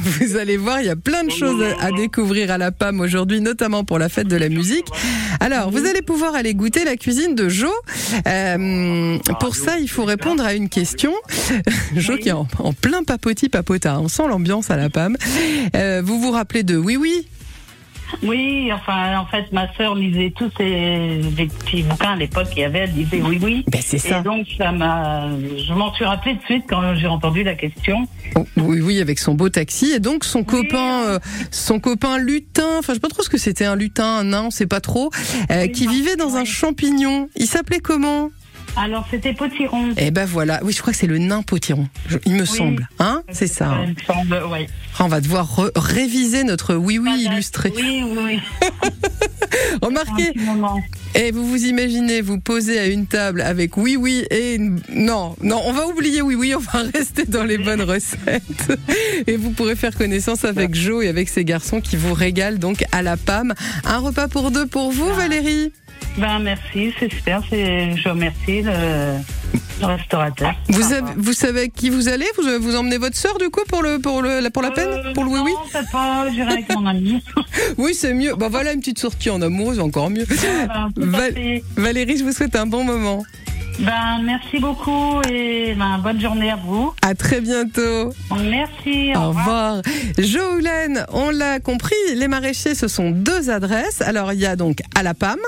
[0.00, 2.72] Vous, vous allez voir, il y a plein de choses à, à découvrir à la
[2.72, 4.86] PAM aujourd'hui, notamment pour la fête de la musique.
[5.38, 7.68] Alors, vous allez pouvoir aller goûter la cuisine de Jo.
[8.26, 9.09] Euh,
[9.40, 11.12] pour ça, il faut répondre à une question.
[11.96, 14.00] Jo qui est en, en plein papoti papota.
[14.00, 15.16] On sent l'ambiance à la PAM.
[15.76, 17.26] Euh, vous vous rappelez de Oui Oui?
[18.22, 22.64] Oui, enfin, en fait, ma sœur lisait tous ces petits bouquins à l'époque qu'il y
[22.64, 23.64] avait, elle disait oui, oui.
[23.68, 24.18] Ben, c'est ça.
[24.18, 28.08] Et donc, ça m'a, je m'en suis rappelé de suite quand j'ai entendu la question.
[28.34, 31.18] Oh, Oui, oui, avec son beau taxi et donc son copain, euh,
[31.50, 32.78] son copain lutin.
[32.78, 34.80] Enfin, je sais pas trop ce que c'était un lutin, un nain, on sait pas
[34.80, 35.10] trop,
[35.50, 37.28] euh, qui vivait dans un champignon.
[37.36, 38.30] Il s'appelait comment?
[38.76, 39.90] Alors, c'était Potiron.
[39.96, 40.60] Eh ben voilà.
[40.62, 41.88] Oui, je crois que c'est le nain potiron.
[42.08, 43.22] Je- il me semble, hein?
[43.32, 43.68] C'est ça.
[43.70, 43.84] hein.
[43.88, 44.66] Il me semble, ouais.
[44.98, 47.72] Ah, On va devoir réviser notre oui oui illustré.
[47.76, 48.40] Oui, oui, oui.
[49.82, 50.32] Remarquez,
[51.14, 55.60] et vous vous imaginez vous poser à une table avec oui oui et non non
[55.64, 58.72] on va oublier oui oui on va rester dans les bonnes recettes
[59.26, 62.84] et vous pourrez faire connaissance avec Joe et avec ses garçons qui vous régalent donc
[62.92, 63.54] à la PAM
[63.84, 65.72] un repas pour deux pour vous Valérie
[66.18, 67.42] Ben merci, c'est super.
[67.50, 69.18] Je remercie le,
[69.80, 70.52] le restaurateur.
[70.68, 72.26] vous savez, vous savez avec qui vous allez?
[72.36, 75.12] Vous vous emmenez votre sœur du coup pour le pour le pour la peine?
[75.14, 77.22] Pour le oui oui Non, pas, j'irai avec mon ami.
[77.78, 81.62] oui c'est mieux bah voilà une petite sortie en amoureux encore mieux Voilà, Val- fait.
[81.76, 83.22] Valérie je vous souhaite un bon moment
[83.78, 86.92] Ben merci beaucoup et ben, bonne journée à vous.
[87.02, 88.12] à très bientôt
[88.50, 89.12] Merci.
[89.16, 89.80] Au revoir.
[90.18, 94.02] Joëlen, on l'a compris, les maraîchers, ce sont deux adresses.
[94.02, 95.38] Alors, il y a donc à la PAM.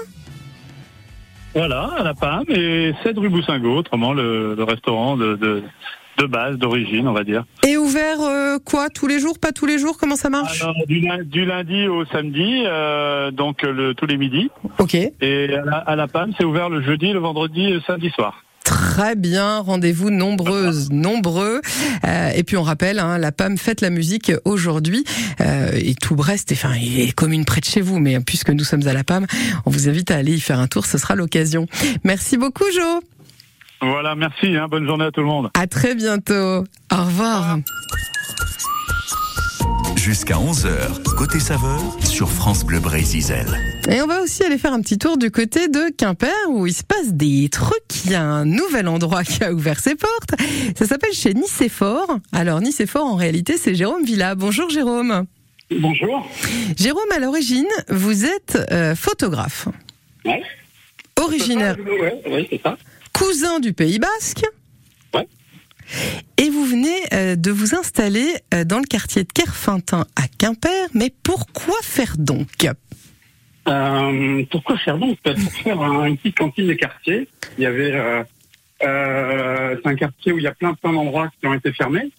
[1.54, 5.62] Voilà, à la PAM et 7 rue Boussingault, autrement le, le restaurant de, de,
[6.18, 7.44] de base, d'origine, on va dire.
[7.66, 10.62] Et ouvert euh, quoi Tous les jours Pas tous les jours Comment ça marche?
[10.62, 14.50] Alors, du, lin- du lundi au samedi, euh, donc le, tous les midis.
[14.78, 14.94] Ok.
[14.94, 18.08] Et à la, à la PAM, c'est ouvert le jeudi, le vendredi et le samedi
[18.10, 18.42] soir.
[18.64, 21.60] Très bien, rendez-vous nombreuses, nombreux.
[22.06, 25.04] Euh, et puis on rappelle, hein, la PAM fête la musique aujourd'hui.
[25.40, 28.64] Euh, et tout Brest, enfin, il est commune près de chez vous, mais puisque nous
[28.64, 29.26] sommes à la PAM,
[29.66, 31.66] on vous invite à aller y faire un tour, ce sera l'occasion.
[32.04, 33.02] Merci beaucoup Jo.
[33.80, 35.50] Voilà, merci, hein, bonne journée à tout le monde.
[35.54, 36.64] À très bientôt.
[36.92, 37.58] Au revoir.
[40.02, 43.22] Jusqu'à 11h, côté saveur, sur France Bleu Brésil.
[43.88, 46.72] Et on va aussi aller faire un petit tour du côté de Quimper où il
[46.74, 48.04] se passe des trucs.
[48.04, 50.30] Il y a un nouvel endroit qui a ouvert ses portes.
[50.76, 52.18] Ça s'appelle chez Nicéphore.
[52.32, 54.34] Alors Nicéphore, en réalité, c'est Jérôme Villa.
[54.34, 55.26] Bonjour Jérôme.
[55.78, 56.28] Bonjour.
[56.76, 59.68] Jérôme, à l'origine, vous êtes euh, photographe.
[60.24, 60.42] Ouais.
[61.20, 62.76] Originaire, Ouais, ouais, c'est ça.
[63.12, 64.42] cousin du Pays Basque.
[66.38, 70.88] Et vous venez euh, de vous installer euh, dans le quartier de Kerfintin à Quimper.
[70.94, 72.48] Mais pourquoi faire donc?
[73.68, 75.18] Euh, pourquoi faire donc?
[75.20, 77.28] Pour faire un- une petite cantine de quartier.
[77.58, 77.92] Il y avait.
[77.92, 78.22] Euh,
[78.82, 82.10] euh, c'est un quartier où il y a plein plein d'endroits qui ont été fermés.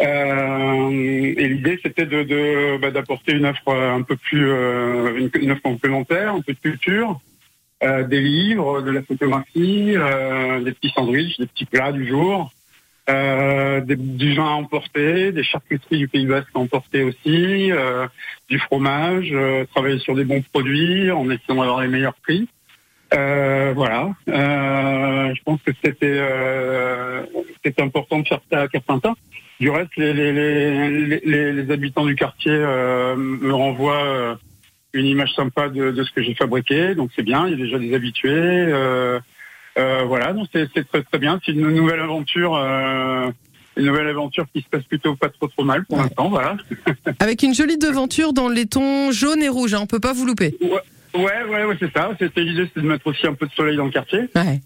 [0.00, 6.34] Et l'idée c'était de, bah, d'apporter une offre un peu plus une, une offre complémentaire,
[6.34, 7.18] un peu de culture,
[7.82, 9.94] des livres, de la photographie,
[10.64, 12.52] des petits sandwichs, des petits plats du jour,
[13.08, 18.06] euh, du vin à emporter, des charcuteries du Pays Basque à emporter aussi, euh,
[18.48, 22.48] du fromage, euh, travailler sur des bons produits en essayant d'avoir les meilleurs prix.
[23.14, 24.10] Euh, voilà.
[24.28, 27.22] Euh, je pense que c'était euh,
[27.64, 29.14] c'était important de faire ça à Carpentins.
[29.60, 34.36] Du reste, les, les, les, les, habitants du quartier me renvoient
[34.92, 37.46] une image sympa de, de ce que j'ai fabriqué, donc c'est bien.
[37.46, 38.66] Il y a déjà des habitués.
[39.78, 41.38] Euh, voilà, donc c'est c'est très très bien.
[41.44, 42.54] C'est une nouvelle aventure.
[42.56, 43.30] Euh,
[43.78, 46.56] une nouvelle aventure qui se passe plutôt pas trop trop mal pour l'instant, voilà.
[47.20, 49.74] Avec une jolie devanture dans les tons jaune et rouge.
[49.74, 50.56] Hein, on peut pas vous louper.
[51.14, 51.20] Ouais,
[51.50, 52.10] ouais, ouais, c'est ça.
[52.18, 54.20] C'était l'idée, c'était de mettre aussi un peu de soleil dans le quartier.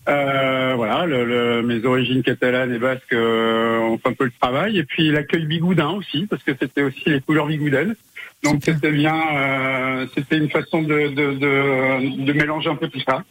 [0.09, 4.33] Euh, voilà, le, le- mes origines catalanes et basques euh, ont fait un peu le
[4.41, 4.79] travail.
[4.79, 7.95] Et puis l'accueil bigoudin aussi, parce que c'était aussi les couleurs bigoudaines.
[8.45, 13.01] Donc c'était bien, euh, c'était une façon de, de, de, de mélanger un peu tout
[13.01, 13.25] ça.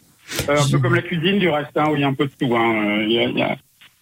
[0.48, 2.26] Euh, un peu comme la cuisine du reste, hein, où il y a un peu
[2.26, 2.54] de tout.
[2.56, 2.74] hein.
[2.74, 3.56] Euh, Il y, a, il y, a,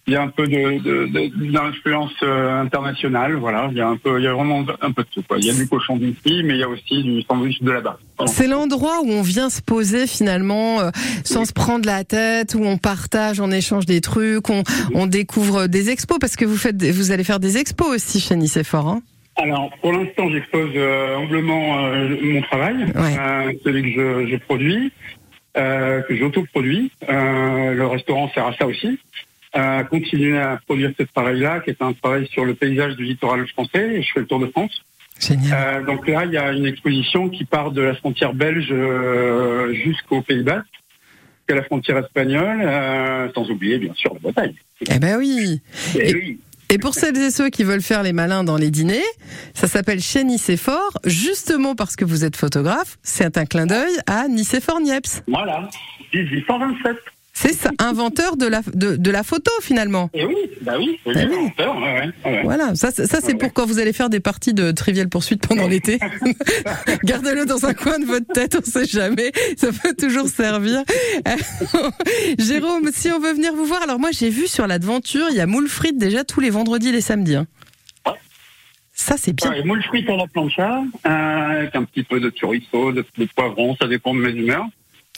[0.07, 3.35] il y a un peu de, de, de- d'influence euh, internationale.
[3.35, 5.21] Voilà, il y a un peu, il y a vraiment un peu de tout.
[5.27, 5.37] Quoi.
[5.39, 7.99] Il y a du cochon d'ici, mais il y a aussi du sandwich de là-bas.
[8.27, 10.89] C'est l'endroit où on vient se poser finalement euh,
[11.23, 14.63] sans se prendre la tête, où on partage, on échange des trucs, on,
[14.95, 18.35] on découvre des expos parce que vous faites, vous allez faire des expos aussi chez
[18.35, 18.87] Nicéphore.
[18.87, 19.01] Hein
[19.37, 24.91] Alors, pour l'instant, j'expose euh, humblement euh, mon travail, euh, celui que je, je produis,
[25.57, 26.91] euh, que j'autoproduis.
[27.09, 28.99] Euh, le restaurant sert à ça aussi.
[29.55, 33.47] Euh, continuer à produire ce travail-là, qui est un travail sur le paysage du littoral
[33.47, 33.95] français.
[33.95, 34.83] Et je fais le tour de France.
[35.31, 39.73] Euh, donc là, il y a une exposition qui part de la frontière belge euh,
[39.73, 40.65] jusqu'au Pays Basque,
[41.39, 44.53] jusqu'à la frontière espagnole, euh, sans oublier bien sûr la Bretagne.
[44.89, 45.61] Eh ben oui.
[45.95, 46.39] Eh Et, oui.
[46.69, 49.03] Et pour celles et ceux qui veulent faire les malins dans les dîners,
[49.53, 52.97] ça s'appelle chez Nicéphore, justement parce que vous êtes photographe.
[53.03, 55.23] C'est un clin d'œil à Nicéphore Niepce.
[55.27, 55.69] Voilà,
[56.13, 56.97] 1827.
[57.41, 60.09] C'est ça, inventeur de la, de, de la photo finalement.
[60.13, 61.35] Et oui, bah oui, c'est Eh lui oui.
[61.35, 61.83] l'inventeur, ouais,
[62.25, 62.41] ouais, ouais.
[62.43, 65.47] Voilà, ça, c'est- ça c'est pour quand vous allez faire des parties de Trivial Poursuite
[65.47, 65.99] pendant l'été.
[67.05, 70.83] Gardez-le dans un coin de votre tête, on sait jamais, ça peut toujours servir.
[72.37, 75.41] Jérôme, si on veut venir vous voir, alors moi j'ai vu sur l'aventure, il y
[75.41, 77.35] a moule frites déjà tous les vendredis et les samedis.
[77.35, 77.47] hein.
[78.93, 79.49] Ça c'est bien.
[79.51, 83.25] Ouais, moule frites à la plancha, euh, avec un petit peu de chorizo, de, de
[83.33, 84.65] poivron, ça dépend de mes humeurs.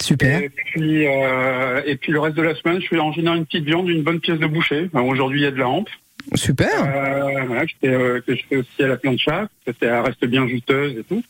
[0.01, 0.41] Super.
[0.41, 3.45] Et puis, euh, et puis le reste de la semaine, je fais en général une
[3.45, 4.89] petite viande, une bonne pièce de boucher.
[4.93, 5.89] Aujourd'hui, il y a de la hampe.
[6.35, 6.69] Super.
[6.85, 9.47] Euh, voilà, que, je fais, euh, que je fais aussi à la plancha,
[9.81, 11.23] ça reste bien juteuse et tout.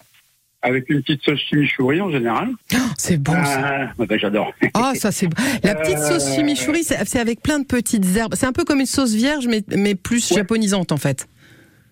[0.62, 2.50] avec une petite sauce chimichurri en général.
[2.98, 3.34] c'est bon.
[3.34, 3.92] ça.
[3.98, 4.54] bah, J'adore.
[4.74, 5.30] Ah, ça c'est
[5.64, 8.36] la petite sauce chimichurri, c'est avec plein de petites herbes.
[8.36, 11.28] C'est un peu comme une sauce vierge, mais, mais plus japonisante en fait.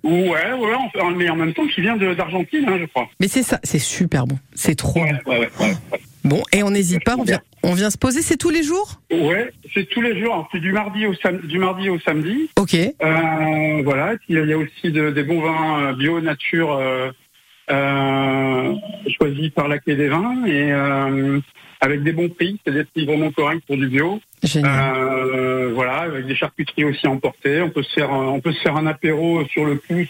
[0.03, 3.09] Ouais, ouais, mais en même temps qui vient d'Argentine, hein, je crois.
[3.19, 4.38] Mais c'est ça, c'est super bon.
[4.55, 5.32] C'est trop bon.
[5.32, 5.99] Ouais, ouais, ouais.
[6.30, 8.21] Bon, et on n'hésite pas, on vient, on vient se poser.
[8.21, 9.01] C'est tous les jours?
[9.11, 10.47] Ouais, c'est tous les jours.
[10.51, 12.49] C'est du mardi au sam- du mardi au samedi.
[12.57, 12.75] Ok.
[12.75, 14.13] Euh, voilà.
[14.27, 17.09] Il y a- aussi de- des bons vins euh, bio nature euh,
[17.71, 18.73] euh,
[19.17, 20.71] choisis par la clé des vins et
[21.82, 24.19] avec des bons prix, c'est des prix vraiment corrects pour du bio.
[24.65, 27.61] Euh, voilà, avec des charcuteries aussi emportées.
[27.61, 30.07] On peut se faire, on peut se faire un apéro sur le pouce.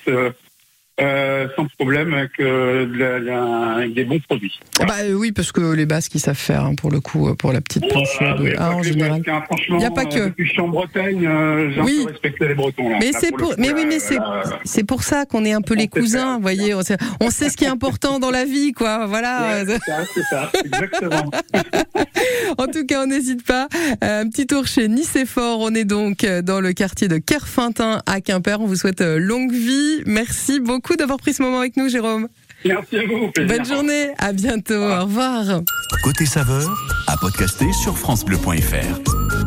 [1.01, 4.59] Euh, sans problème avec, euh, de la- la- avec des bons produits.
[4.79, 7.35] Bah euh, oui, parce que les Basques ils savent faire hein, pour le coup, euh,
[7.35, 9.21] pour la petite planche Ah, de ah, en général.
[9.21, 9.43] Basques, hein.
[9.45, 10.33] Franchement, Il y a pas que.
[10.37, 11.29] je suis en Bretagne,
[11.75, 12.05] j'ai Oui.
[12.41, 12.89] les Bretons.
[12.89, 12.97] Là.
[12.99, 16.35] Mais c'est pour, mais oui, mais c'est, pour ça qu'on est un peu les cousins,
[16.35, 16.73] vous voyez.
[16.73, 19.05] On sait, on sait ce qui est important dans la vie, quoi.
[19.07, 19.63] Voilà.
[19.63, 21.31] Ouais, c'est ça, c'est ça, exactement.
[22.57, 23.67] en tout cas, on n'hésite pas.
[24.01, 25.59] Un petit tour chez Nicéphore.
[25.61, 28.59] On est donc dans le quartier de Kerfintin à Quimper.
[28.61, 30.01] On vous souhaite longue vie.
[30.05, 32.27] Merci beaucoup d'avoir pris ce moment avec nous, Jérôme.
[32.65, 33.31] Merci à vous.
[33.31, 33.57] plaisir.
[33.57, 34.09] Bonne journée.
[34.17, 34.73] À bientôt.
[34.75, 35.61] Au revoir.
[36.03, 36.69] Côté saveur,
[37.07, 39.38] à podcaster sur FranceBleu.fr.